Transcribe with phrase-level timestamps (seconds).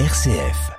[0.00, 0.72] RCF.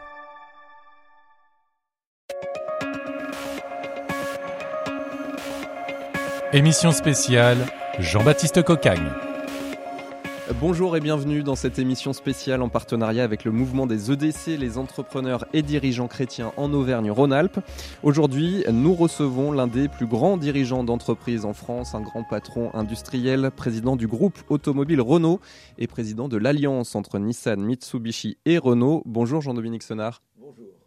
[6.52, 7.60] Émission spéciale
[8.00, 9.10] Jean-Baptiste Cocagne.
[10.54, 14.78] Bonjour et bienvenue dans cette émission spéciale en partenariat avec le mouvement des EDC, les
[14.78, 17.60] entrepreneurs et dirigeants chrétiens en Auvergne-Rhône-Alpes.
[18.04, 23.50] Aujourd'hui, nous recevons l'un des plus grands dirigeants d'entreprise en France, un grand patron industriel,
[23.56, 25.40] président du groupe automobile Renault
[25.80, 29.02] et président de l'alliance entre Nissan, Mitsubishi et Renault.
[29.08, 30.22] Bonjour Jean-Dominique Senard.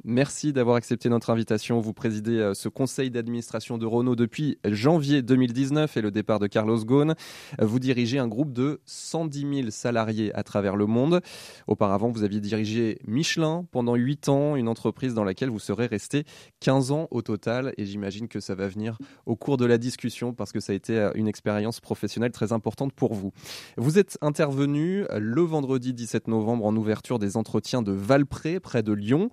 [0.05, 1.81] Merci d'avoir accepté notre invitation.
[1.81, 6.47] Vous présidez euh, ce conseil d'administration de Renault depuis janvier 2019 et le départ de
[6.47, 7.15] Carlos Ghosn.
[7.61, 11.21] Vous dirigez un groupe de 110 000 salariés à travers le monde.
[11.67, 16.23] Auparavant, vous aviez dirigé Michelin pendant 8 ans, une entreprise dans laquelle vous serez resté
[16.61, 17.75] 15 ans au total.
[17.77, 20.77] Et j'imagine que ça va venir au cours de la discussion parce que ça a
[20.77, 23.33] été euh, une expérience professionnelle très importante pour vous.
[23.77, 28.93] Vous êtes intervenu le vendredi 17 novembre en ouverture des entretiens de Valpré, près de
[28.93, 29.31] Lyon.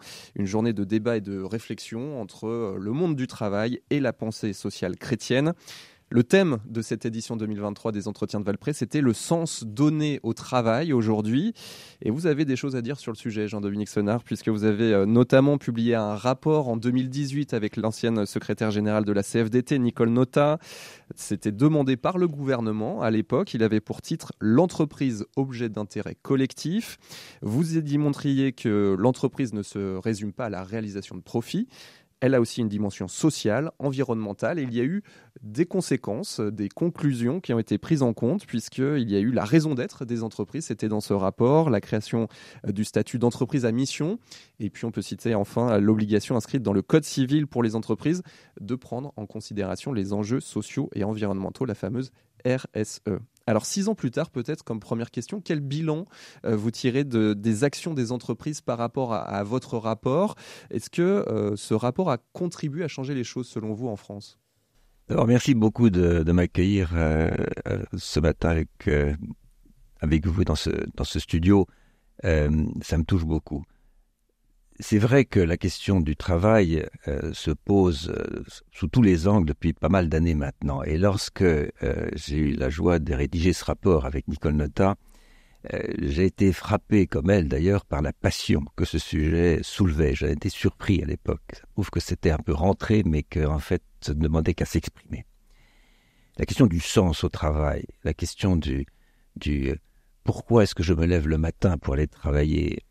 [0.55, 4.53] Journée de débat et de réflexion entre euh, le monde du travail et la pensée
[4.53, 5.51] sociale chrétienne.
[6.11, 10.35] Le thème de cette édition 2023 des entretiens de Valpré, c'était le sens donné au
[10.35, 11.55] travail aujourd'hui.
[12.03, 14.93] Et vous avez des choses à dire sur le sujet, Jean-Dominique Senard, puisque vous avez
[14.93, 20.09] euh, notamment publié un rapport en 2018 avec l'ancienne secrétaire générale de la CFDT, Nicole
[20.09, 20.59] Nota.
[21.15, 23.55] C'était demandé par le gouvernement à l'époque.
[23.55, 26.99] Il avait pour titre L'entreprise objet d'intérêt collectif.
[27.41, 31.67] Vous y démontriez que l'entreprise ne se résume pas à la réalisation de profits,
[32.21, 35.03] elle a aussi une dimension sociale, environnementale, et il y a eu
[35.41, 39.43] des conséquences, des conclusions qui ont été prises en compte, puisqu'il y a eu la
[39.43, 42.27] raison d'être des entreprises, c'était dans ce rapport, la création
[42.67, 44.17] euh, du statut d'entreprise à mission,
[44.59, 48.23] et puis on peut citer enfin l'obligation inscrite dans le Code civil pour les entreprises
[48.59, 52.11] de prendre en considération les enjeux sociaux et environnementaux, la fameuse
[52.45, 53.01] RSE.
[53.47, 56.05] Alors six ans plus tard, peut-être comme première question, quel bilan
[56.45, 60.35] euh, vous tirez de, des actions des entreprises par rapport à, votre rapport?
[60.71, 64.39] Est-ce que euh, ce rapport a contribué à changer les choses selon vous en France?
[65.09, 67.29] Alors merci beaucoup de, m'accueillir euh,
[67.95, 68.89] ce matin avec,
[69.99, 71.67] avec vous dans ce, dans ce studio.
[72.23, 73.63] ça me touche beaucoup
[74.79, 79.47] c'est vrai que la question du travail euh, se pose euh, sous tous les angles
[79.47, 80.83] depuis pas mal d'années maintenant.
[80.83, 81.65] Et lorsque euh,
[82.13, 84.95] j'ai eu la joie de rédiger ce rapport avec Nicole Nota,
[85.97, 90.13] j'ai été frappé, comme elle d'ailleurs, par la passion que ce sujet soulevait.
[90.13, 91.55] J'ai été surpris à l'époque.
[91.55, 95.25] Ça prouve que c'était un peu rentré, mais qu'en fait, ça ne demandait qu'à s'exprimer.
[96.37, 98.85] La question du sens au travail, la question du
[100.23, 102.83] pourquoi est-ce que je me lève le matin pour aller travailler,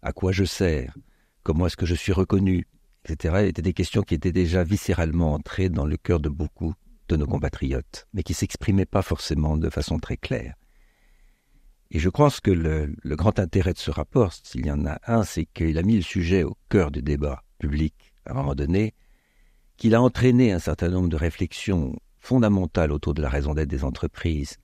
[0.00, 0.94] à quoi je sers,
[1.42, 2.66] comment est-ce que je suis reconnu,
[3.04, 6.74] etc., étaient des questions qui étaient déjà viscéralement entrées dans le cœur de beaucoup
[7.08, 10.54] de nos compatriotes, mais qui s'exprimaient pas forcément de façon très claire.
[11.90, 15.24] Et je pense que le, grand intérêt de ce rapport, s'il y en a un,
[15.24, 18.94] c'est qu'il a mis le sujet au cœur du débat public à un moment donné,
[19.76, 23.84] qu'il a entraîné un certain nombre de réflexions fondamentales autour de la raison d'être des
[23.84, 24.56] entreprises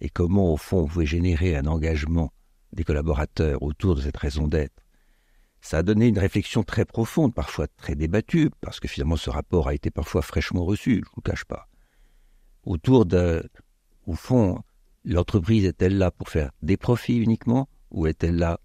[0.00, 2.32] et comment, au fond, on pouvait générer un engagement
[2.72, 4.85] des collaborateurs autour de cette raison d'être
[5.66, 9.66] ça a donné une réflexion très profonde, parfois très débattue, parce que finalement ce rapport
[9.66, 11.68] a été parfois fraîchement reçu, je ne vous cache pas.
[12.62, 13.50] Autour de,
[14.06, 14.62] au fond,
[15.04, 18.60] l'entreprise est-elle là pour faire des profits uniquement, ou est-elle là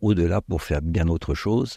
[0.00, 1.76] au-delà pour faire bien autre chose?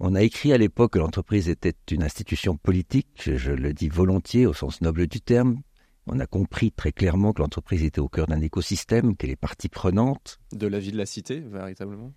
[0.00, 4.46] On a écrit à l'époque que l'entreprise était une institution politique, je le dis volontiers
[4.46, 5.62] au sens noble du terme,
[6.08, 9.68] on a compris très clairement que l'entreprise était au cœur d'un écosystème, qu'elle est partie
[9.68, 10.40] prenante.
[10.50, 12.12] De la vie de la cité, véritablement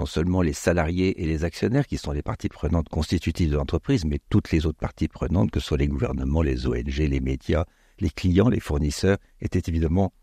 [0.00, 4.06] non seulement les salariés et les actionnaires qui sont les parties prenantes constitutives de l'entreprise,
[4.06, 7.66] mais toutes les autres parties prenantes, que ce soit les gouvernements, les ONG, les médias,
[7.98, 10.14] les clients, les fournisseurs, étaient évidemment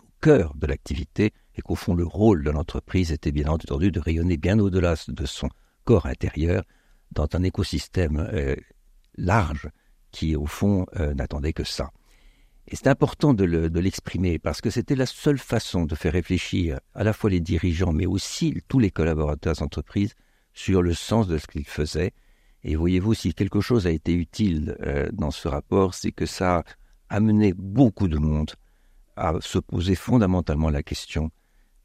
[0.00, 4.00] au cœur de l'activité et qu'au fond le rôle de l'entreprise était bien entendu de
[4.00, 5.48] rayonner bien au-delà de son
[5.84, 6.64] corps intérieur
[7.12, 8.56] dans un écosystème euh,
[9.16, 9.68] large
[10.10, 11.92] qui au fond euh, n'attendait que ça.
[12.68, 13.44] Et c'est important de
[13.78, 17.92] l'exprimer parce que c'était la seule façon de faire réfléchir à la fois les dirigeants,
[17.92, 20.14] mais aussi tous les collaborateurs d'entreprise
[20.54, 22.12] sur le sens de ce qu'ils faisaient.
[22.62, 26.58] Et voyez-vous, si quelque chose a été utile euh, dans ce rapport, c'est que ça
[26.58, 26.64] a
[27.10, 28.52] amené beaucoup de monde
[29.16, 31.30] à se poser fondamentalement la question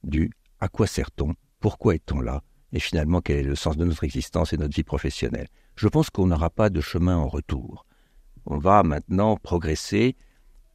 [0.03, 0.31] du
[0.62, 4.53] à quoi sert-on, pourquoi est-on là, et finalement quel est le sens de notre existence
[4.53, 5.48] et notre vie professionnelle?
[5.75, 7.86] Je pense qu'on n'aura pas de chemin en retour.
[8.45, 10.15] On va maintenant progresser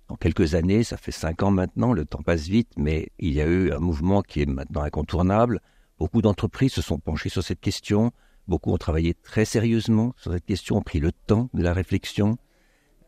[0.08, 3.40] en quelques années, ça fait cinq ans maintenant, le temps passe vite, mais il y
[3.40, 5.60] a eu un mouvement qui est maintenant incontournable.
[5.98, 8.12] Beaucoup d'entreprises se sont penchées sur cette question,
[8.46, 12.36] beaucoup ont travaillé très sérieusement sur cette question, ont pris le temps de la réflexion,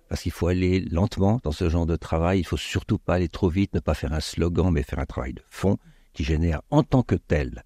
[0.08, 3.28] parce qu'il faut aller lentement dans ce genre de travail, il faut surtout pas aller
[3.28, 5.78] trop vite, ne pas faire un slogan, mais faire un travail de fond
[6.12, 7.64] qui génère en tant que tel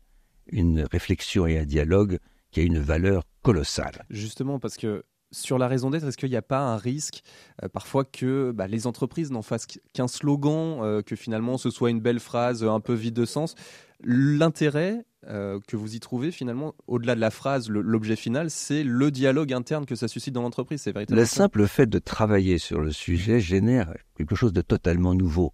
[0.49, 2.19] une réflexion et un dialogue
[2.51, 4.05] qui a une valeur colossale.
[4.11, 7.23] Justement, parce que sur la raison d'être, est-ce qu'il n'y a pas un risque
[7.63, 11.91] euh, parfois que bah, les entreprises n'en fassent qu'un slogan, euh, que finalement ce soit
[11.91, 13.55] une belle phrase un peu vide de sens?
[14.03, 19.11] L'intérêt euh, que vous y trouvez finalement, au-delà de la phrase, l'objet final, c'est le
[19.11, 20.81] dialogue interne que ça suscite dans l'entreprise.
[20.81, 25.53] C'est Le simple fait de travailler sur le sujet génère quelque chose de totalement nouveau.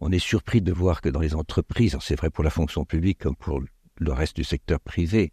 [0.00, 3.18] On est surpris de voir que dans les entreprises, c'est vrai pour la fonction publique
[3.18, 3.60] comme pour
[3.96, 5.32] le reste du secteur privé,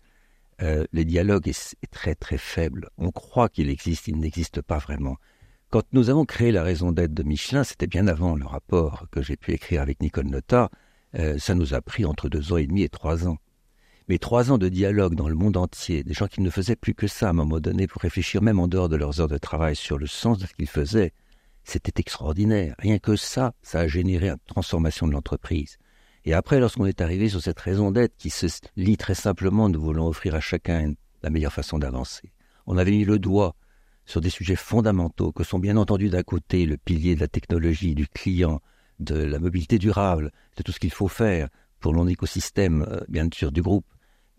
[0.62, 2.90] euh, le dialogue est, très très faible.
[2.98, 5.18] On croit qu'il existe, il n'existe pas vraiment.
[5.70, 9.22] Quand nous avons créé la raison d'être de Michelin, c'était bien avant le rapport que
[9.22, 10.70] j'ai pu écrire avec Nicole Nota,
[11.16, 13.38] euh, ça nous a pris entre deux ans et demi et trois ans.
[14.08, 16.94] Mais trois ans de dialogue dans le monde entier, des gens qui ne faisaient plus
[16.94, 19.38] que ça à un moment donné pour réfléchir même en dehors de leurs heures de
[19.38, 21.12] travail sur le sens de ce qu'ils faisaient,
[21.64, 22.76] c'était extraordinaire.
[22.78, 25.78] Rien que ça, ça a généré une transformation de l'entreprise.
[26.26, 29.80] Et après, lorsqu'on est arrivé sur cette raison d'être qui se lit très simplement, nous
[29.80, 32.32] voulons offrir à chacun la meilleure façon d'avancer.
[32.66, 33.56] On avait mis le doigt
[34.06, 37.94] sur des sujets fondamentaux que sont bien entendu d'un côté le pilier de la technologie,
[37.94, 38.60] du client,
[39.00, 41.48] de la mobilité durable, de tout ce qu'il faut faire
[41.80, 43.86] pour l'écosystème, euh, bien sûr, du groupe.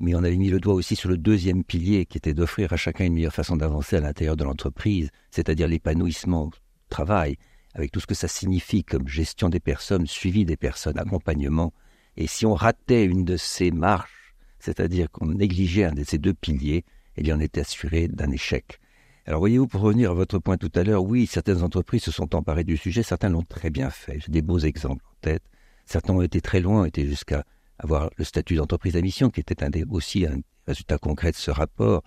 [0.01, 2.77] Mais on avait mis le doigt aussi sur le deuxième pilier qui était d'offrir à
[2.77, 6.51] chacun une meilleure façon d'avancer à l'intérieur de l'entreprise, c'est-à-dire l'épanouissement au
[6.89, 7.37] travail,
[7.77, 11.75] avec tout ce que ça signifie comme gestion des personnes, suivi des personnes, accompagnement.
[12.17, 16.33] Et si on ratait une de ces marches, c'est-à-dire qu'on négligeait un de ces deux
[16.33, 16.87] piliers,
[17.19, 18.81] eh bien on était assuré d'un échec.
[19.27, 22.35] Alors voyez-vous, pour revenir à votre point tout à l'heure, oui, certaines entreprises se sont
[22.35, 24.21] emparées du sujet, certains l'ont très bien fait.
[24.21, 25.43] J'ai des beaux exemples en tête.
[25.85, 27.45] Certains ont été très loin, ont été jusqu'à
[27.79, 31.37] avoir le statut d'entreprise à mission, qui était un des, aussi un résultat concret de
[31.37, 32.03] ce rapport.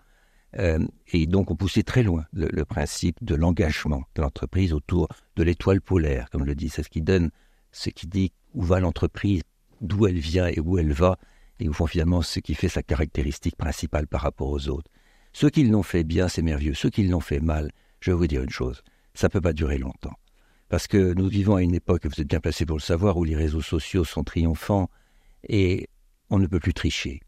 [0.58, 0.80] Euh,
[1.14, 5.82] et donc on poussait très loin le, principe de l'engagement de l'entreprise autour de l'étoile
[5.82, 6.70] polaire, comme je le dis.
[6.70, 7.30] C'est ce qui donne,
[7.72, 9.44] ce qui dit où va l'entreprise,
[9.82, 11.20] d'où elle vient et où elle va,
[11.60, 14.90] et au fond finalement ce qui fait sa caractéristique principale par rapport aux autres.
[15.34, 16.74] Ceux qui l'ont fait bien, c'est merveilleux.
[16.74, 18.82] Ceux qui l'ont fait mal, je vais vous dire une chose,
[19.14, 20.16] ça ne peut pas durer longtemps.
[20.70, 23.24] Parce que nous vivons à une époque, vous êtes bien placé pour le savoir, où
[23.24, 24.90] les réseaux sociaux sont triomphants
[25.48, 25.88] et
[26.30, 27.22] on ne peut plus tricher.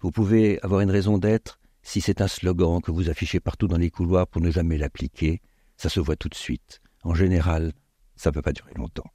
[0.00, 3.78] Vous pouvez avoir une raison d'être, si c'est un slogan que vous affichez partout dans
[3.78, 5.40] les couloirs pour ne jamais l'appliquer,
[5.76, 6.80] ça se voit tout de suite.
[7.02, 7.72] En général,
[8.16, 9.10] ça ne peut pas durer longtemps.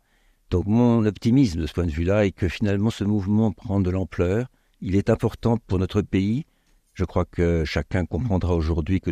[0.49, 3.89] Donc mon optimisme de ce point de vue-là est que finalement ce mouvement prend de
[3.89, 4.47] l'ampleur.
[4.81, 6.45] Il est important pour notre pays.
[6.93, 9.11] Je crois que chacun comprendra aujourd'hui que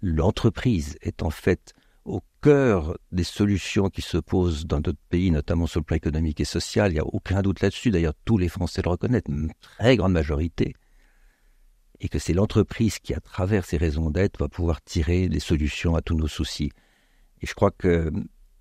[0.00, 1.74] l'entreprise est en fait
[2.04, 6.40] au cœur des solutions qui se posent dans d'autres pays, notamment sur le plan économique
[6.40, 6.90] et social.
[6.90, 7.90] Il n'y a aucun doute là-dessus.
[7.90, 10.74] D'ailleurs, tous les Français le reconnaissent, une très grande majorité
[12.02, 15.94] et que c'est l'entreprise qui, à travers ses raisons d'être, va pouvoir tirer des solutions
[15.94, 16.72] à tous nos soucis.
[17.40, 18.12] Et je crois que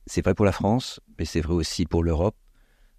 [0.06, 2.36] c'est vrai pour la France, mais c'est vrai aussi pour l'Europe,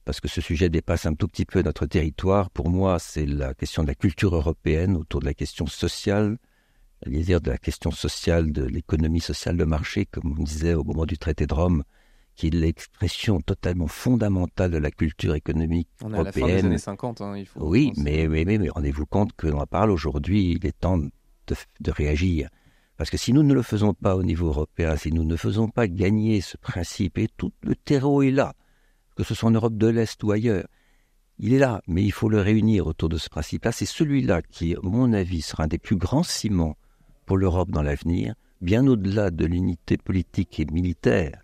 [0.05, 2.50] parce que ce sujet dépasse un tout petit peu notre territoire.
[2.50, 6.39] Pour moi, c'est la question de la culture européenne autour de la question sociale,
[7.06, 11.06] dire de la question sociale, de l'économie sociale de marché, comme on disait au moment
[11.06, 11.85] du traité de Rome,
[12.34, 16.64] qui est l'expression totalement fondamentale de la culture économique on est À la fin des
[16.64, 17.61] années 50, hein, il faut.
[17.61, 21.11] Oui, mais, mais, mais, rendez-vous compte que l'on en parle aujourd'hui, il est temps de,
[21.81, 22.49] de, réagir.
[22.96, 25.69] Parce que si nous ne le faisons pas au niveau européen, si nous ne faisons
[25.69, 28.55] pas gagner ce principe, et tout le terreau est là,
[29.17, 30.67] que ce soit en Europe de l'Est ou ailleurs,
[31.38, 33.73] il est là, mais il faut le réunir autour de ce principe-là.
[33.73, 36.76] C'est celui-là qui, à mon avis, sera un des plus grands ciments
[37.26, 41.41] pour l'Europe dans l'avenir, bien au-delà de l'unité politique et militaire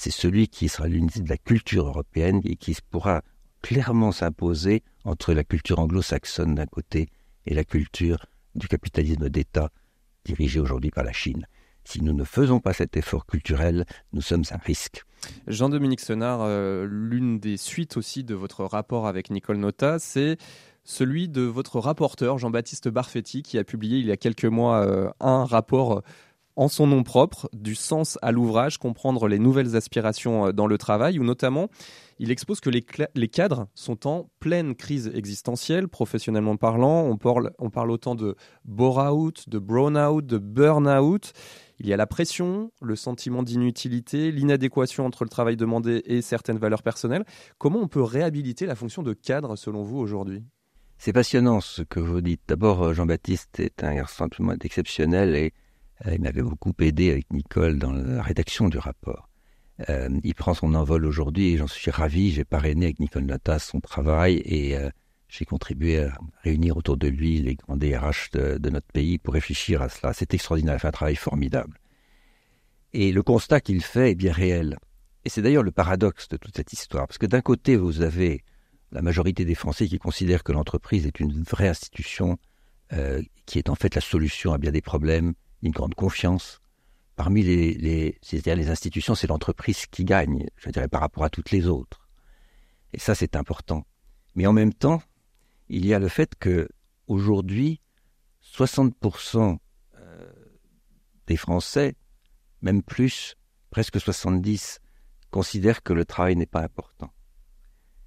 [0.00, 3.20] c'est celui qui sera l'unité de la culture européenne et qui pourra
[3.60, 7.10] clairement s'imposer entre la culture anglo-saxonne d'un côté
[7.44, 9.68] et la culture du capitalisme d'État
[10.24, 11.46] dirigé aujourd'hui par la Chine.
[11.84, 15.04] Si nous ne faisons pas cet effort culturel, nous sommes à risque.
[15.46, 20.38] Jean-Dominique Senard, euh, l'une des suites aussi de votre rapport avec Nicole Nota, c'est
[20.82, 25.10] celui de votre rapporteur Jean-Baptiste Barfetti qui a publié il y a quelques mois euh,
[25.20, 26.02] un rapport
[26.56, 30.78] en son nom propre, du sens à l'ouvrage, comprendre les nouvelles aspirations euh, dans le
[30.78, 31.68] travail, où notamment
[32.18, 37.04] il expose que les, cadres sont en pleine crise existentielle, professionnellement parlant.
[37.04, 41.32] On parle, on parle autant de bore-out, de brown-out, de burn-out.
[41.78, 46.58] Il y a la pression, le sentiment d'inutilité, l'inadéquation entre le travail demandé et certaines
[46.58, 47.24] valeurs personnelles.
[47.56, 50.44] Comment on peut réhabiliter la fonction de cadre selon vous aujourd'hui?
[50.98, 52.42] C'est passionnant ce que vous dites.
[52.46, 54.28] D'abord, euh, Jean-Baptiste est un garçon
[54.62, 55.54] exceptionnel et
[56.06, 59.28] il m'avait beaucoup aidé avec Nicole dans la rédaction du rapport.
[59.88, 62.32] Euh, il prend son envol aujourd'hui et j'en suis ravi.
[62.32, 64.90] J'ai parrainé avec Nicole Nata son travail et euh,
[65.28, 69.80] j'ai contribué à réunir autour de lui les grands DRH de, notre pays pour réfléchir
[69.80, 70.12] à cela.
[70.12, 71.78] C'est extraordinaire, il fait un travail formidable.
[72.92, 74.76] Et le constat qu'il fait est bien réel.
[75.24, 78.42] Et c'est d'ailleurs le paradoxe de toute cette histoire, parce que d'un côté, vous avez
[78.90, 82.38] la majorité des Français qui considèrent que l'entreprise est une vraie institution
[82.92, 86.60] euh, qui est en fait la solution à bien des problèmes, une grande confiance.
[87.16, 91.50] Parmi les, les, les institutions, c'est l'entreprise qui gagne, je dirais, par rapport à toutes
[91.50, 92.08] les autres.
[92.92, 93.84] Et ça, c'est important.
[94.34, 95.02] Mais en même temps,
[95.68, 96.68] il y a le fait que
[97.06, 97.80] aujourd'hui,
[98.42, 99.58] 60%
[99.98, 100.32] euh,
[101.26, 101.94] des Français,
[102.62, 103.36] même plus,
[103.70, 104.80] presque 70,
[105.30, 107.10] considèrent que le travail n'est pas important.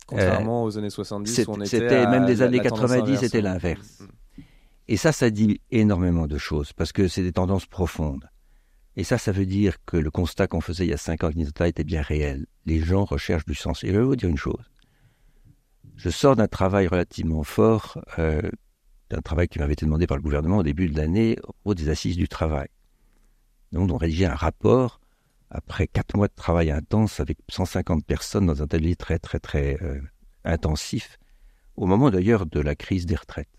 [0.08, 4.02] Contrairement aux années 70 où on était C'était même des années 90, c'était l'inverse.
[4.02, 4.08] Mm.
[4.88, 8.30] Et ça, ça dit énormément de choses, parce que c'est des tendances profondes.
[8.96, 11.28] Et ça, ça veut dire que le constat qu'on faisait il y a cinq ans
[11.28, 12.46] avec Nidota était bien réel.
[12.66, 13.84] Les gens recherchent du sens.
[13.84, 14.64] Et je vais vous dire une chose.
[15.96, 18.42] Je sors d'un travail relativement fort, euh,
[19.10, 21.90] d'un travail qui m'avait été demandé par le gouvernement au début de l'année, au des
[21.90, 22.68] assises du travail.
[23.72, 25.00] Donc, on rédigeait un rapport
[25.50, 29.82] après quatre mois de travail intense avec 150 personnes dans un atelier très, très, très
[29.82, 30.02] euh,
[30.44, 31.18] intensif,
[31.76, 33.50] au moment d'ailleurs de la crise des retraites.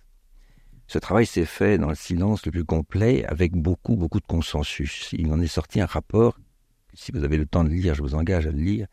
[0.87, 5.09] Ce travail s'est fait dans le silence le plus complet, avec beaucoup, beaucoup de consensus.
[5.13, 6.39] Il en est sorti un rapport,
[6.93, 8.87] si vous avez le temps de lire, je vous engage à le lire,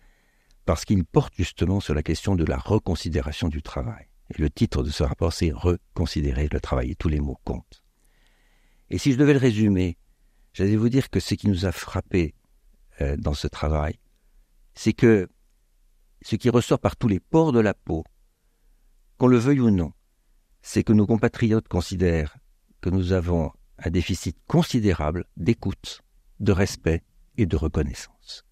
[0.66, 4.08] parce qu'il porte justement sur la question de la reconsidération du travail.
[4.34, 7.84] Et le titre de ce rapport, c'est Reconsidérer le travail, et tous les mots comptent.
[8.90, 9.98] Et si je devais le résumer,
[10.54, 12.34] j'allais vous dire que ce qui nous a frappé
[13.02, 14.00] euh, dans ce travail,
[14.74, 15.28] c'est que
[16.22, 18.04] ce qui ressort par tous les pores de la peau,
[19.18, 19.92] qu'on le veuille ou non,
[20.62, 22.38] c'est que nos compatriotes considèrent
[22.82, 26.02] que nous avons un déficit considérable d'écoute,
[26.40, 27.04] de respect
[27.38, 28.46] et de reconnaissance.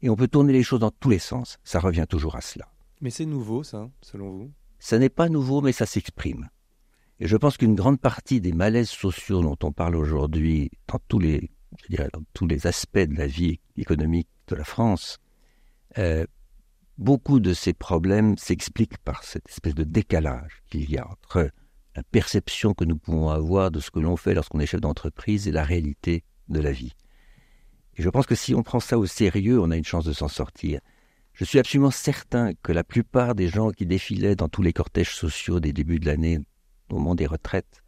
[0.00, 2.68] Et on peut tourner les choses dans tous les sens, ça revient toujours à cela.
[3.00, 4.52] Mais c'est nouveau, ça, selon vous?
[4.78, 6.48] Ça n'est pas nouveau, mais ça s'exprime.
[7.20, 11.20] Et je pense qu'une grande partie des malaises sociaux dont on parle aujourd'hui, dans tous
[11.20, 11.50] les,
[11.82, 15.18] je dirais, dans tous les aspects de la vie économique de la France,
[15.98, 16.26] euh,
[17.02, 21.50] beaucoup de ces problèmes s'expliquent par cette espèce de décalage qu'il y a entre
[21.96, 25.48] la perception que nous pouvons avoir de ce que l'on fait lorsqu'on est chef d'entreprise
[25.48, 26.92] et la réalité de la vie.
[27.96, 30.12] Et je pense que si on prend ça au sérieux, on a une chance de
[30.12, 30.80] s'en sortir.
[31.34, 35.14] Je suis absolument certain que la plupart des gens qui défilaient dans tous les cortèges
[35.14, 36.38] sociaux des débuts de l'année
[36.88, 37.82] au moment des retraites,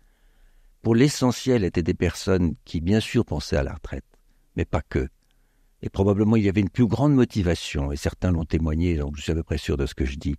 [0.83, 4.04] pour l'essentiel étaient des personnes qui bien sûr pensaient à la retraite,
[4.56, 5.09] mais pas que.
[5.84, 9.22] Et probablement il y avait une plus grande motivation, et certains l'ont témoigné, donc je
[9.22, 10.34] suis à peu près sûr de ce que je dis.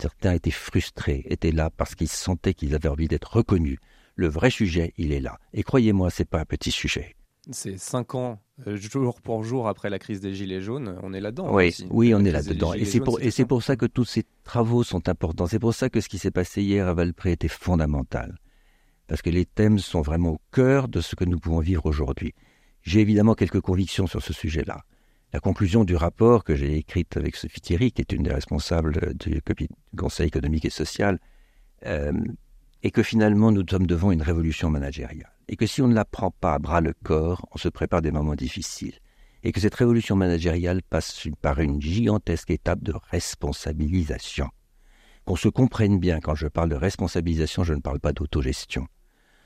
[0.00, 3.78] Certains étaient frustrés, étaient là parce qu'ils sentaient qu'ils avaient envie d'être reconnus.
[4.14, 5.38] Le vrai sujet, il est là.
[5.54, 7.16] Et croyez-moi, c'est pas un petit sujet.
[7.50, 11.20] C'est cinq ans, euh, jour pour jour après la crise des Gilets jaunes, on est
[11.20, 11.52] là-dedans.
[11.52, 12.74] Oui, oui, on est là-dedans.
[12.74, 15.48] Et c'est pour, et c'est pour ça que tous ces travaux sont importants.
[15.48, 18.38] C'est pour ça que ce qui s'est passé hier à Valpré était fondamental.
[19.08, 22.34] Parce que les thèmes sont vraiment au cœur de ce que nous pouvons vivre aujourd'hui.
[22.84, 24.84] J'ai évidemment quelques convictions sur ce sujet-là.
[25.32, 29.14] La conclusion du rapport que j'ai écrite avec Sophie Thierry, qui est une des responsables
[29.14, 29.40] du
[29.96, 31.18] Conseil économique et social,
[31.86, 32.12] euh,
[32.82, 35.32] est que finalement nous sommes devant une révolution managériale.
[35.48, 38.02] Et que si on ne la prend pas à bras le corps, on se prépare
[38.02, 38.98] des moments difficiles.
[39.42, 44.50] Et que cette révolution managériale passe par une gigantesque étape de responsabilisation.
[45.24, 48.86] Qu'on se comprenne bien, quand je parle de responsabilisation, je ne parle pas d'autogestion.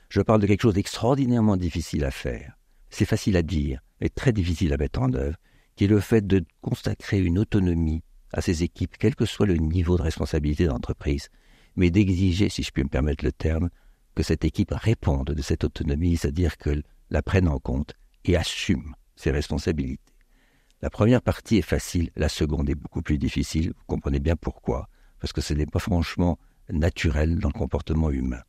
[0.09, 2.58] Je parle de quelque chose d'extraordinairement difficile à faire
[2.89, 5.37] c'est facile à dire, mais très difficile à mettre en œuvre,
[5.75, 8.03] qui est le fait de consacrer une autonomie
[8.33, 11.29] à ces équipes, quel que soit le niveau de responsabilité d'entreprise,
[11.75, 13.69] mais d'exiger, si je puis me permettre le terme,
[14.15, 17.93] que cette équipe réponde de cette autonomie, c'est-à-dire que la prenne en compte
[18.25, 20.13] et assume ses responsabilités.
[20.81, 24.89] La première partie est facile, la seconde est beaucoup plus difficile, vous comprenez bien pourquoi,
[25.19, 26.37] parce que ce n'est pas franchement
[26.69, 28.41] naturel dans le comportement humain.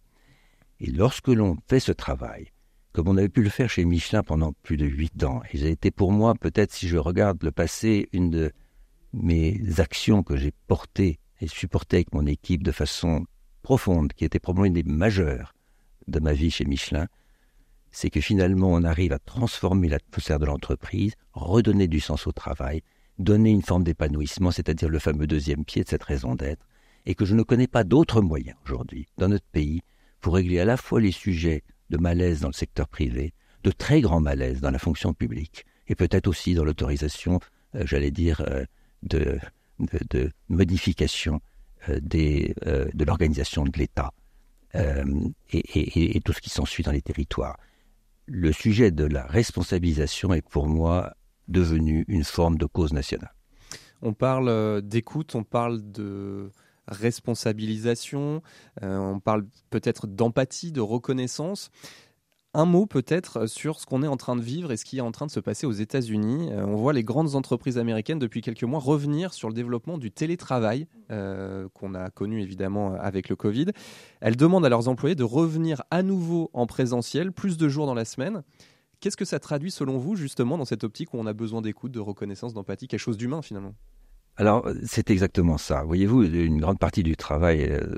[0.78, 2.52] Et lorsque l'on fait ce travail,
[2.92, 5.42] comme on avait pu le faire chez Michelin pendant plus de huit ans.
[5.52, 8.52] Et j'ai été pour moi, peut-être si je regarde le passé, une de
[9.12, 13.24] mes actions que j'ai portées et supportées avec mon équipe de façon
[13.62, 15.54] profonde, qui était probablement une des majeures
[16.08, 17.06] de ma vie chez Michelin,
[17.92, 22.82] c'est que finalement on arrive à transformer l'atmosphère de l'entreprise, redonner du sens au travail,
[23.18, 26.66] donner une forme d'épanouissement, c'est-à-dire le fameux deuxième pied de cette raison d'être,
[27.06, 29.82] et que je ne connais pas d'autres moyens aujourd'hui dans notre pays
[30.20, 34.00] pour régler à la fois les sujets de malaise dans le secteur privé, de très
[34.00, 37.40] grand malaise dans la fonction publique, et peut-être aussi dans l'autorisation,
[37.74, 38.64] euh, j'allais dire, euh,
[39.02, 39.38] de,
[40.10, 41.40] de, modification
[41.88, 44.12] euh, de l'organisation de l'État
[44.72, 47.58] et, et, tout ce qui s'ensuit dans les territoires.
[48.26, 51.12] Le sujet de la responsabilisation est pour moi
[51.48, 53.34] devenu une forme de cause nationale.
[54.00, 56.52] On parle d'écoute, on parle de
[56.90, 58.42] responsabilisation,
[58.82, 61.70] euh, on parle peut-être d'empathie, de reconnaissance.
[62.52, 65.02] Un mot peut-être sur ce qu'on est en train de vivre et ce qui est
[65.02, 66.50] en train de se passer aux États-Unis.
[66.50, 70.10] Euh, on voit les grandes entreprises américaines depuis quelques mois revenir sur le développement du
[70.10, 73.66] télétravail euh, qu'on a connu évidemment avec le Covid.
[74.20, 77.94] Elles demandent à leurs employés de revenir à nouveau en présentiel, plus de jours dans
[77.94, 78.42] la semaine.
[78.98, 81.92] Qu'est-ce que ça traduit selon vous justement dans cette optique où on a besoin d'écoute,
[81.92, 83.74] de reconnaissance, d'empathie, quelque chose d'humain finalement?
[84.36, 85.82] Alors c'est exactement ça.
[85.84, 87.94] Voyez-vous, une grande partie du travail euh,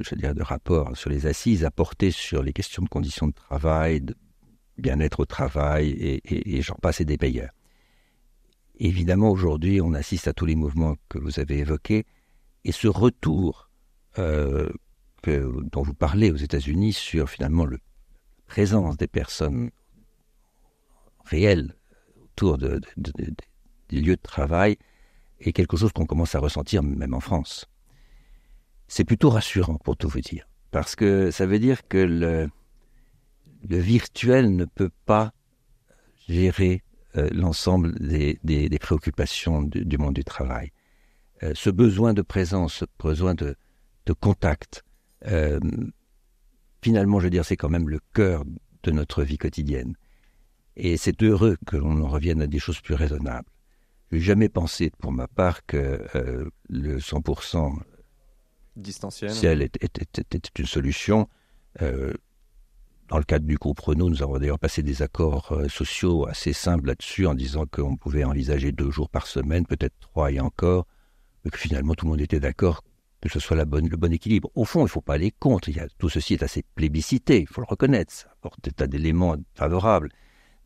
[0.00, 3.32] je veux dire, de rapport sur les assises apportées sur les questions de conditions de
[3.32, 4.16] travail, de
[4.78, 7.52] bien-être au travail et, j'en passe et des payeurs.
[8.78, 12.04] Évidemment, aujourd'hui, on assiste à tous les mouvements que vous avez évoqués
[12.64, 13.70] et ce retour
[14.18, 14.68] euh,
[15.24, 17.78] dont vous parlez aux États-Unis sur finalement la
[18.46, 19.70] présence des personnes
[21.24, 21.74] réelles
[22.22, 24.76] autour de, des lieux de travail
[25.40, 27.66] est quelque chose qu'on commence à ressentir même en France
[28.88, 30.48] c'est plutôt rassurant pour tout vous dire.
[30.70, 32.48] Parce que ça veut dire que le,
[33.68, 35.32] virtuel ne peut pas
[36.28, 36.82] gérer
[37.16, 40.70] euh, l'ensemble des, préoccupations du, monde du travail.
[41.42, 43.56] Euh, ce besoin de présence, ce besoin de,
[44.06, 44.84] de contact,
[45.26, 45.58] euh,
[46.82, 48.44] finalement, je veux dire, c'est quand même le cœur
[48.82, 49.96] de notre vie quotidienne.
[50.76, 53.48] Et c'est heureux que l'on en revienne à des choses plus raisonnables.
[54.10, 56.00] Je n'ai jamais pensé, pour ma part, que
[56.68, 57.78] le 100%
[58.76, 59.30] distanciel.
[59.32, 59.80] Si elle était,
[60.58, 61.28] une solution,
[61.82, 62.12] euh,
[63.08, 66.52] dans le cadre du groupe Renault, nous avons d'ailleurs passé des accords euh, sociaux assez
[66.52, 70.86] simples là-dessus en disant qu'on pouvait envisager deux jours par semaine, peut-être trois et encore,
[71.44, 72.82] mais que finalement tout le monde était d'accord
[73.22, 74.50] que ce soit la bonne, le bon équilibre.
[74.54, 75.68] Au fond, il ne faut pas aller contre.
[75.68, 78.12] Il y a, tout ceci est assez plébiscité, il faut le reconnaître.
[78.12, 80.10] Ça apporte des tas d'éléments favorables.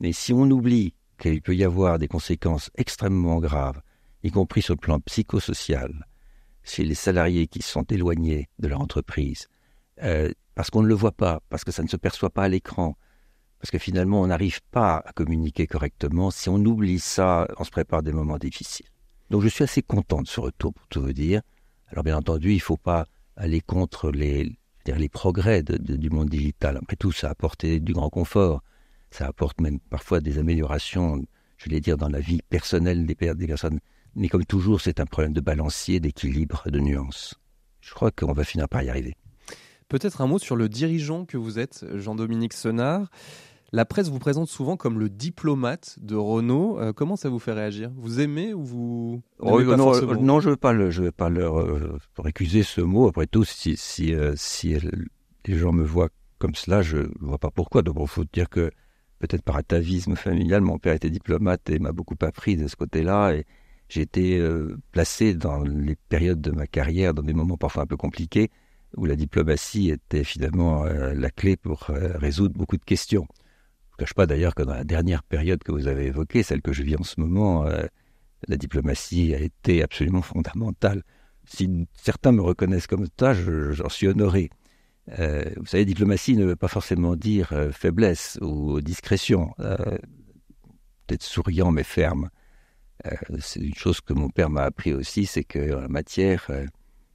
[0.00, 3.80] Mais si on oublie qu'il peut y avoir des conséquences extrêmement graves,
[4.24, 6.06] y compris sur le plan psychosocial,
[6.64, 9.46] chez les salariés qui sont éloignés de leur entreprise,
[10.02, 12.48] euh, parce qu'on ne le voit pas, parce que ça ne se perçoit pas à
[12.48, 12.96] l'écran,
[13.60, 16.30] parce que finalement on n'arrive pas à communiquer correctement.
[16.30, 18.86] Si on oublie ça, on se prépare des moments difficiles.
[19.28, 21.42] Donc je suis assez content de ce retour, pour tout vous dire.
[21.88, 26.78] Alors bien entendu, il ne faut pas aller contre les, les progrès du monde digital.
[26.78, 28.62] Après tout, ça a apporté du grand confort.
[29.10, 31.22] Ça apporte même parfois des améliorations,
[31.56, 33.80] je vais dire, dans la vie personnelle des, des personnes
[34.16, 37.38] mais comme toujours, c'est un problème de balancier, d'équilibre, de nuance.
[37.80, 39.16] Je crois qu'on va finir par y arriver.
[39.88, 43.08] Peut-être un mot sur le dirigeant que vous êtes, Jean-Dominique Senard.
[43.72, 46.80] La presse vous présente souvent comme le diplomate de Renault.
[46.80, 47.92] Euh, comment ça vous fait réagir?
[47.96, 51.28] Vous aimez ou vous oh, non, non, je ne veux pas, le, je veux pas
[51.28, 53.06] leur euh, récuser ce mot.
[53.06, 54.74] Après tout, si, si, euh, si
[55.46, 56.08] les gens me voient
[56.40, 57.82] comme cela, je ne vois pas pourquoi.
[57.82, 58.72] Donc il faut dire que
[59.20, 63.34] peut-être par atavisme familial, mon père était diplomate et m'a beaucoup appris de ce côté-là.
[63.34, 63.46] Et,
[63.90, 67.86] j'ai été euh, placé dans les périodes de ma carrière, dans des moments parfois un
[67.86, 68.50] peu compliqués,
[68.96, 73.26] où la diplomatie était finalement euh, la clé pour euh, résoudre beaucoup de questions.
[73.90, 76.62] Je ne cache pas d'ailleurs que dans la dernière période que vous avez évoquée, celle
[76.62, 77.66] que je vis en ce moment,
[78.48, 81.02] la diplomatie a été absolument fondamentale.
[81.44, 84.50] Si certains me reconnaissent comme ça, j'en suis honoré.
[85.18, 89.52] Vous savez, diplomatie ne veut pas forcément dire faiblesse ou discrétion.
[91.06, 92.30] Peut-être souriant mais ferme.
[93.06, 96.46] Euh, c'est une chose que mon père m'a appris aussi, c'est que en la matière,
[96.50, 96.66] euh,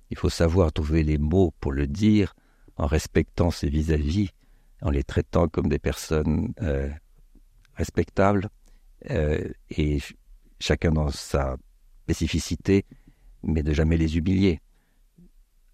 [0.10, 2.34] il faut savoir trouver les mots pour le dire
[2.78, 4.30] en respectant ses vis-à-vis,
[4.82, 6.90] en les traitant comme des personnes euh,
[7.76, 8.50] respectables
[9.70, 10.00] et
[10.60, 11.58] chacun dans sa
[12.06, 12.86] spécificité,
[13.44, 14.62] mais de jamais les humilier.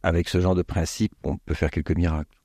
[0.03, 2.37] Avec ce genre de principe, on peut faire quelques miracles.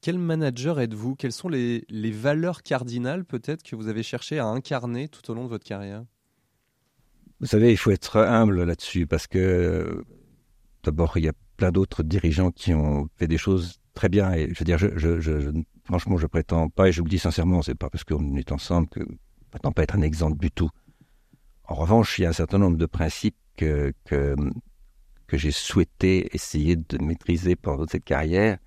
[0.00, 1.14] Quel manager êtes-vous?
[1.16, 5.44] Quelles sont les valeurs cardinales peut-être que vous avez cherché à incarner tout au long
[5.44, 6.04] de votre carrière?
[7.40, 10.04] Vous savez, il faut être humble là-dessus parce que
[10.82, 14.32] d'abord, il y a plein d'autres dirigeants qui ont fait des choses très bien.
[14.32, 15.50] Et je veux dire, je, je, je,
[15.84, 18.52] franchement, je prétends pas, et je vous le dis sincèrement, c'est pas parce qu'on est
[18.52, 20.70] ensemble que je prétends pas être un exemple du tout.
[21.64, 24.34] En revanche, il y a un certain nombre de principes que, que,
[25.26, 28.58] que j'ai souhaité essayer de maîtriser pendant cette carrière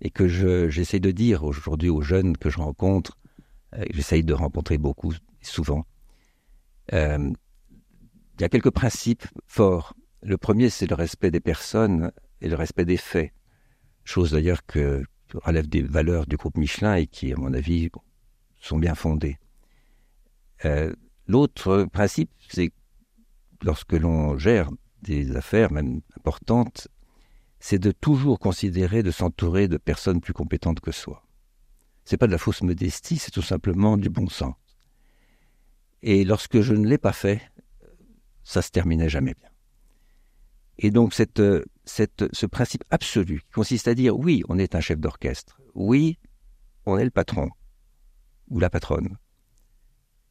[0.00, 0.26] et que
[0.68, 3.18] j'essaie de dire aujourd'hui aux jeunes que je rencontre,
[3.74, 5.86] euh, j'essaye de rencontrer beaucoup, souvent.
[6.92, 7.32] Euh,
[8.38, 9.94] il y a quelques principes forts.
[10.22, 13.32] Le premier, c'est le respect des personnes et le respect des faits.
[14.04, 17.90] Chose d'ailleurs que relève des valeurs du groupe Michelin et qui, à mon avis,
[18.60, 19.38] sont bien fondées.
[20.64, 20.92] Euh,
[21.26, 22.72] l'autre principe, c'est
[23.62, 24.70] lorsque l'on gère
[25.02, 26.88] des affaires, même importantes,
[27.58, 31.24] c'est de toujours considérer de s'entourer de personnes plus compétentes que soi.
[32.04, 34.54] C'est pas de la fausse modestie, c'est tout simplement du bon sens.
[36.02, 37.40] Et lorsque je ne l'ai pas fait,
[38.42, 39.48] ça se terminait jamais bien.
[40.78, 41.40] Et donc cette,
[41.84, 46.18] ce principe absolu qui consiste à dire oui, on est un chef d'orchestre, oui,
[46.86, 47.48] on est le patron,
[48.48, 49.16] ou la patronne.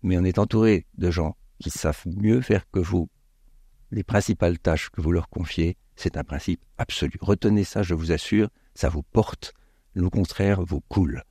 [0.01, 3.09] Mais on est entouré de gens qui savent mieux faire que vous
[3.91, 7.13] les principales tâches que vous leur confiez, c'est un principe absolu.
[7.21, 9.53] Retenez ça, je vous assure, ça vous porte,
[9.93, 11.23] le contraire vous coule.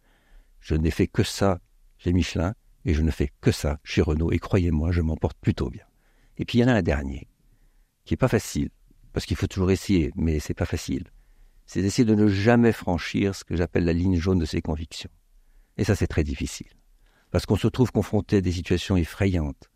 [0.61, 1.59] Je n'ai fait que ça
[1.99, 5.39] chez Michelin et je ne fais que ça chez Renault et croyez-moi, je m'en porte
[5.41, 5.85] plutôt bien.
[6.37, 7.29] Et puis il y en a un dernier
[8.05, 8.71] qui est pas facile
[9.13, 11.05] parce qu'il faut toujours essayer, mais c'est pas facile.
[11.67, 15.11] C'est d'essayer de ne jamais franchir ce que j'appelle la ligne jaune de ses convictions.
[15.77, 16.67] Et ça, c'est très difficile.
[17.31, 19.70] Parce qu'on se trouve confronté à des situations effrayantes.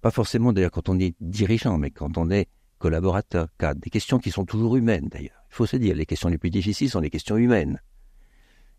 [0.00, 3.80] Pas forcément d'ailleurs quand on est dirigeant, mais quand on est collaborateur, cadre.
[3.80, 5.44] Des questions qui sont toujours humaines d'ailleurs.
[5.50, 7.80] Il faut se dire, les questions les plus difficiles sont les questions humaines.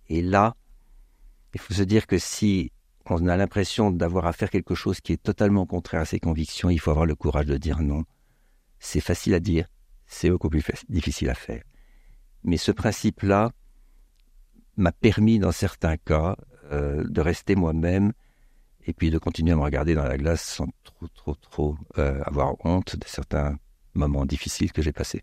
[0.08, 0.56] Et là,
[1.54, 2.72] il faut se dire que si
[3.06, 6.70] on a l'impression d'avoir à faire quelque chose qui est totalement contraire à ses convictions,
[6.70, 8.04] il faut avoir le courage de dire non.
[8.80, 9.68] C'est facile à dire,
[10.06, 11.64] c'est beaucoup plus difficile à faire.
[12.44, 13.52] Mais ce principe-là
[14.78, 16.38] m'a permis, dans certains cas,
[16.72, 18.14] euh, de rester moi-même
[18.86, 22.22] et puis de continuer à me regarder dans la glace sans trop, trop, trop euh,
[22.24, 23.58] avoir honte de certains
[23.94, 25.22] moments difficiles que j'ai passés.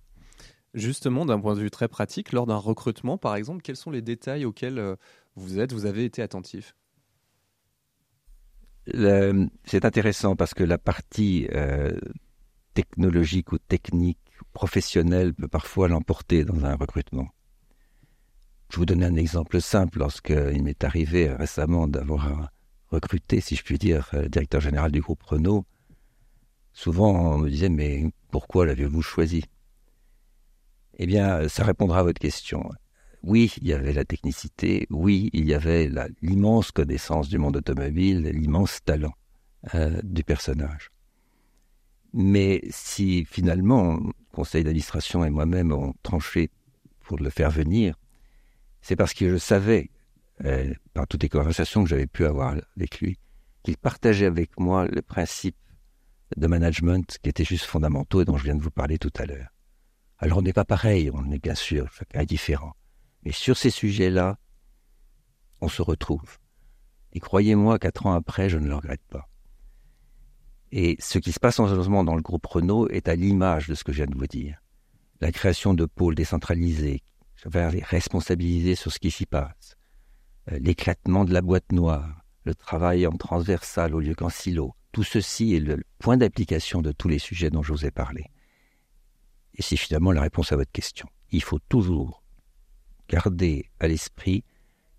[0.74, 4.02] Justement, d'un point de vue très pratique, lors d'un recrutement, par exemple, quels sont les
[4.02, 4.96] détails auxquels euh,
[5.34, 6.74] vous êtes, vous avez été attentif?
[9.64, 11.48] C'est intéressant parce que la partie
[12.74, 14.18] technologique ou technique
[14.52, 17.28] professionnel peut parfois l'emporter dans un recrutement.
[18.70, 19.98] Je vous donne un exemple simple.
[19.98, 22.50] Lorsqu'il m'est arrivé récemment d'avoir
[22.90, 25.64] recruté, si je puis dire, le directeur général du groupe Renault,
[26.72, 29.44] souvent on me disait Mais pourquoi l'avez-vous choisi?
[30.98, 32.70] Eh bien, ça répondra à votre question.
[33.22, 35.90] Oui, il y avait la technicité, oui, il y avait
[36.22, 39.14] l'immense connaissance du monde automobile, l'immense talent
[39.74, 40.90] euh, du personnage.
[42.12, 43.98] Mais si finalement
[44.32, 46.50] conseil d'administration et moi-même ont tranché
[47.00, 47.98] pour le faire venir,
[48.80, 49.90] c'est parce que je savais,
[50.44, 53.18] euh, par toutes les conversations que j'avais pu avoir avec lui,
[53.62, 55.56] qu'il partageait avec moi le principe
[56.36, 59.26] de management qui était juste fondamentaux et dont je viens de vous parler tout à
[59.26, 59.48] l'heure.
[60.18, 62.74] Alors on n'est pas pareil, on est bien sûr, chacun différent.
[63.22, 64.38] Mais sur ces sujets-là,
[65.60, 66.38] on se retrouve.
[67.12, 69.28] Et croyez-moi, quatre ans après, je ne le regrette pas.
[70.72, 73.68] Et ce qui se passe en ce moment dans le groupe Renault est à l'image
[73.68, 74.60] de ce que je viens de vous dire.
[75.20, 77.02] La création de pôles décentralisés,
[77.44, 79.75] responsabilisés sur ce qui s'y passe,
[80.48, 85.54] l'éclatement de la boîte noire, le travail en transversal au lieu qu'en silo, tout ceci
[85.54, 88.24] est le point d'application de tous les sujets dont je vous ai parlé.
[89.54, 91.08] Et c'est finalement la réponse à votre question.
[91.32, 92.22] Il faut toujours
[93.08, 94.44] garder à l'esprit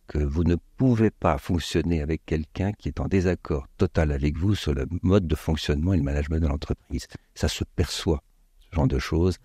[0.08, 4.56] que vous ne pouvez pas fonctionner avec quelqu'un qui est en désaccord total avec vous
[4.56, 7.08] sur le mode de fonctionnement et le management de l'entreprise.
[7.36, 8.24] Ça se perçoit,
[8.60, 9.38] ce genre de choses.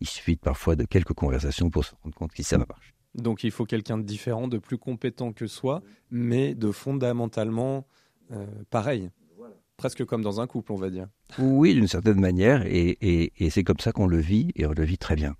[0.00, 2.94] Il suffit parfois de quelques conversations pour se rendre compte que ça marche.
[3.14, 7.86] Donc il faut quelqu'un de différent, de plus compétent que soi, mais de fondamentalement
[8.32, 9.10] euh, pareil.
[9.76, 11.06] Presque comme dans un couple, on va dire.
[11.38, 14.98] Oui, d'une certaine manière, et c'est comme ça qu'on le vit, et on le vit
[14.98, 15.36] très bien.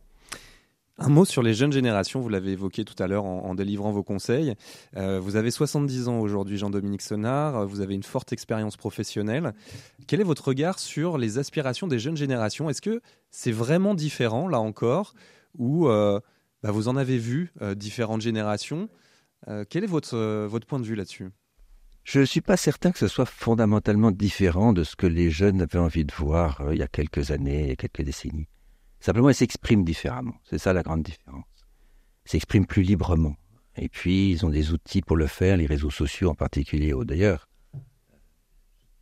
[1.01, 4.03] Un mot sur les jeunes générations, vous l'avez évoqué tout à l'heure en, délivrant vos
[4.03, 4.55] conseils.
[4.97, 9.55] Euh, vous avez 70 ans aujourd'hui, Jean-Dominique Sonard, vous avez une forte expérience professionnelle.
[10.09, 12.69] Quel est votre regard sur les aspirations des jeunes générations?
[12.69, 13.01] Est-ce que
[13.31, 15.15] c'est vraiment différent, là encore,
[15.57, 16.19] ou euh,
[16.63, 18.89] bah, vous en avez vu euh, différentes générations
[19.71, 21.31] Quel est votre, votre point de vue là-dessus?
[22.05, 25.63] Je ne suis pas certain que ce soit fondamentalement différent de ce que les jeunes
[25.63, 28.49] avaient envie de voir il y a quelques années, quelques décennies.
[29.01, 30.35] Simplement, ils s'expriment différemment.
[30.45, 31.45] C'est ça la grande différence.
[32.27, 33.37] Ils s'expriment plus librement.
[33.77, 36.93] Et puis, ils ont des outils pour le faire, les réseaux sociaux en particulier.
[37.05, 37.49] D'ailleurs,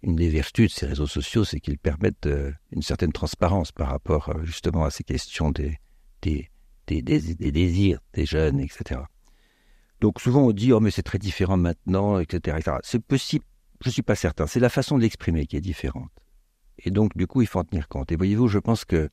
[0.03, 3.88] une des vertus de ces réseaux sociaux, c'est qu'ils permettent euh, une certaine transparence par
[3.88, 5.79] rapport euh, justement à ces questions des,
[6.87, 9.01] des, désirs des jeunes, etc.
[10.01, 12.59] Donc souvent on dit oh mais c'est très différent maintenant, etc.
[12.83, 13.44] C'est possible,
[13.85, 14.46] je suis pas certain.
[14.46, 16.11] C'est la façon de l'exprimer qui est différente.
[16.79, 18.12] Et donc du coup il faut en tenir compte.
[18.12, 19.11] Et voyez-vous, je pense que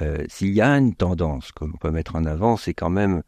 [0.00, 3.22] euh, s'il y a une tendance qu'on peut mettre en avant, c'est quand même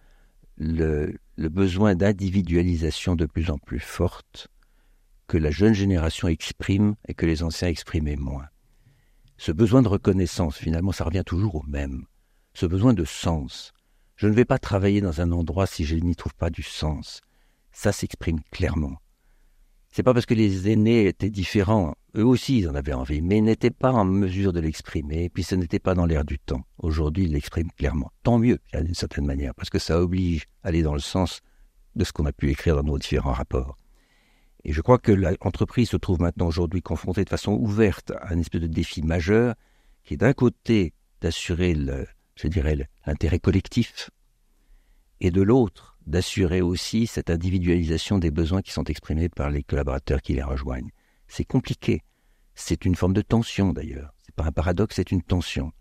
[0.57, 4.49] le, besoin d'individualisation de plus en plus forte
[5.27, 8.47] que la jeune génération exprime et que les anciens exprimaient moins.
[9.39, 12.05] Ce besoin de reconnaissance, finalement, ça revient toujours au même.
[12.55, 13.73] Ce besoin de sens.
[14.17, 17.21] Je ne vais pas travailler dans un endroit si je n'y trouve pas du sens.
[17.73, 18.99] Ça s'exprime clairement.
[19.95, 23.39] C'est pas parce que les aînés étaient différents, eux aussi ils en avaient envie, mais
[23.39, 26.63] ils n'étaient pas en mesure de l'exprimer, puis ce n'était pas dans l'air du temps.
[26.79, 28.11] Aujourd'hui, ils l'expriment clairement.
[28.23, 31.43] Tant mieux, d'une certaine manière, parce que ça oblige à aller dans le sens
[31.95, 33.77] de ce qu'on a pu écrire dans nos différents rapports.
[34.65, 38.39] Et je crois que l'entreprise se trouve maintenant aujourd'hui confrontée de façon ouverte à un
[38.39, 39.55] espèce de défi majeur,
[40.05, 42.07] qui est d'un côté d'assurer le,
[42.37, 44.11] je dirais, l'intérêt collectif,
[45.21, 50.21] et de l'autre d'assurer aussi cette individualisation des besoins qui sont exprimés par les collaborateurs
[50.21, 50.91] qui les rejoignent.
[51.29, 52.03] C'est compliqué.
[52.55, 54.13] C'est une forme de tension d'ailleurs.
[54.25, 55.73] C'est pas un paradoxe, c'est une tension.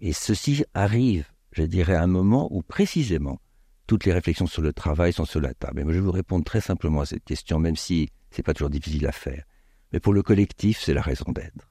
[0.00, 3.40] Et ceci arrive, je dirais, à un moment où précisément
[3.86, 5.80] toutes les réflexions sur le travail sont sur la table.
[5.80, 8.70] Et je vais vous répondre très simplement à cette question, même si c'est pas toujours
[8.70, 9.44] difficile à faire.
[9.92, 11.69] Mais pour le collectif, c'est la raison d'être.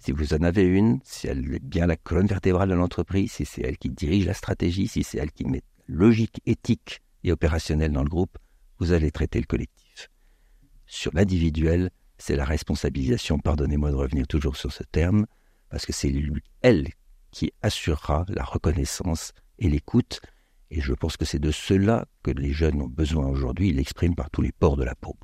[0.00, 3.44] Si vous en avez une, si elle est bien la colonne vertébrale de l'entreprise, si
[3.44, 7.92] c'est elle qui dirige la stratégie, si c'est elle qui met logique, éthique et opérationnelle
[7.92, 8.38] dans le groupe,
[8.78, 10.08] vous allez traiter le collectif.
[10.86, 15.26] Sur l'individuel, c'est la responsabilisation, pardonnez-moi de revenir toujours sur ce terme,
[15.68, 16.14] parce que c'est
[16.62, 16.88] elle
[17.30, 20.22] qui assurera la reconnaissance et l'écoute,
[20.70, 24.14] et je pense que c'est de cela que les jeunes ont besoin aujourd'hui, ils l'expriment
[24.14, 25.14] par tous les pores de la peau.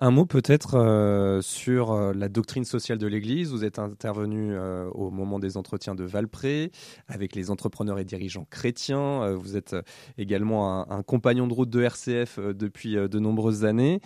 [0.00, 3.50] Un mot peut-être euh, sur euh, la doctrine sociale de l'Église.
[3.50, 6.70] Vous êtes intervenu euh, au moment des entretiens de Valpré
[7.08, 9.34] avec les entrepreneurs et dirigeants chrétiens.
[9.34, 9.74] vous êtes
[10.16, 14.00] également un, compagnon de route de RCF depuis de nombreuses années.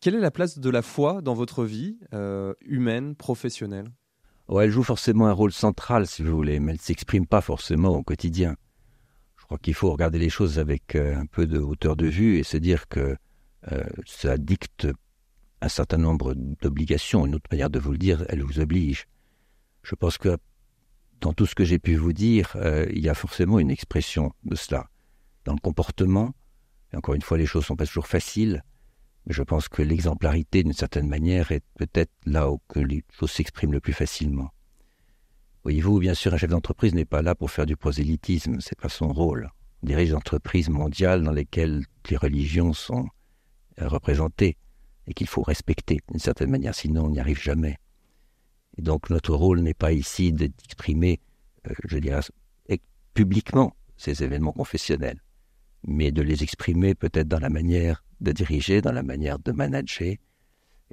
[0.00, 1.98] quelle est la place de la foi dans votre vie
[2.64, 3.88] humaine, professionnelle?
[4.58, 7.90] Elle joue forcément un rôle central, si vous voulez, mais elle ne s'exprime pas forcément
[7.90, 8.56] au quotidien.
[9.36, 12.42] Je crois qu'il faut regarder les choses avec un peu de hauteur de vue et
[12.42, 13.16] se dire que
[14.06, 14.88] ça dicte
[15.60, 17.26] un certain nombre d'obligations.
[17.26, 19.06] Une autre manière de vous le dire, elle vous oblige.
[19.82, 20.38] Je pense que
[21.20, 24.32] dans tout ce que j'ai pu vous dire, euh, il y a forcément une expression
[24.44, 24.88] de cela.
[25.44, 26.34] Dans le comportement,
[26.92, 28.62] et encore une fois, les choses ne sont pas toujours faciles,
[29.26, 33.72] mais je pense que l'exemplarité, d'une certaine manière, est peut-être là où les choses s'expriment
[33.72, 34.50] le plus facilement.
[35.62, 38.88] Voyez-vous, bien sûr, un chef d'entreprise n'est pas là pour faire du prosélytisme, c'est pas
[38.88, 39.50] son rôle.
[39.82, 43.06] On dirige des entreprises mondiales dans lesquelles les religions sont
[43.80, 44.56] euh, représentées
[45.10, 47.76] et qu'il faut respecter d'une certaine manière, sinon on n'y arrive jamais.
[48.78, 51.20] Et donc notre rôle n'est pas ici d'exprimer,
[51.68, 52.20] euh, je dirais,
[53.12, 55.20] publiquement ces événements confessionnels,
[55.84, 60.14] mais de les exprimer peut-être dans la manière de diriger, dans la manière de manager,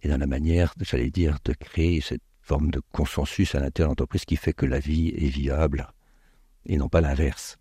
[0.02, 3.92] et dans la manière, j'allais dire, de créer cette forme de consensus à l'intérieur de
[3.92, 5.88] l'entreprise qui fait que la vie est viable,
[6.66, 7.58] et non pas l'inverse.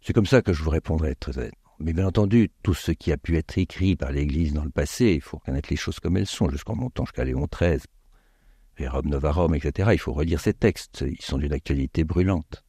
[0.00, 1.52] C'est comme ça que je vous répondrai très.
[1.82, 5.14] Mais bien entendu, tout ce qui a pu être écrit par l'Église dans le passé,
[5.16, 7.80] il faut reconnaître les choses comme elles sont, jusqu'en montant jusqu'à Léon XIII,
[8.86, 9.90] Rome Novarum, etc.
[9.92, 12.64] Il faut relire ces textes, ils sont d'une actualité brûlante.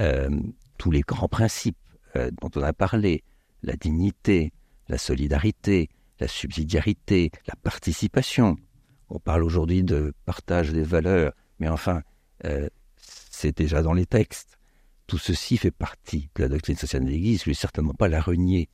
[0.00, 0.28] Euh,
[0.76, 1.78] tous les grands principes
[2.16, 3.22] euh, dont on a parlé,
[3.62, 4.52] la dignité,
[4.88, 8.56] la solidarité, la subsidiarité, la participation.
[9.08, 12.02] On parle aujourd'hui de partage des valeurs, mais enfin,
[12.44, 14.58] euh, c'est déjà dans les textes.
[15.06, 18.08] Tout ceci fait partie de la doctrine sociale de l'Église, je ne vais certainement pas
[18.08, 18.68] la renier.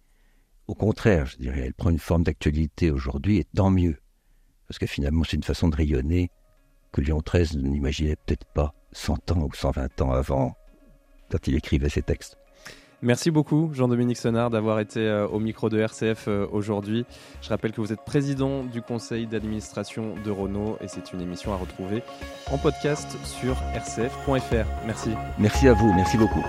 [0.67, 3.99] Au contraire, je dirais, elle prend une forme d'actualité aujourd'hui, et tant mieux.
[4.67, 6.31] Parce que finalement, c'est une façon de rayonner
[6.93, 10.57] que Léon XIII n'imaginait peut-être pas 100 ans ou 120 ans avant,
[11.31, 12.39] quand il écrivait ses textes.
[13.03, 17.05] Merci beaucoup Jean-Dominique Sonnard d'avoir été euh, au micro de RCF euh, aujourd'hui.
[17.43, 21.53] Je rappelle que vous êtes président du conseil d'administration de Renault et c'est une émission
[21.53, 22.03] à retrouver
[22.53, 24.67] en podcast sur rcf.fr.
[24.87, 25.11] Merci.
[25.37, 26.45] Merci à vous, merci beaucoup.